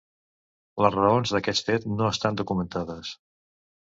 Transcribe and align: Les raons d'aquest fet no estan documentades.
Les 0.85 0.95
raons 0.95 1.33
d'aquest 1.35 1.69
fet 1.73 1.87
no 1.99 2.09
estan 2.15 2.41
documentades. 2.41 3.13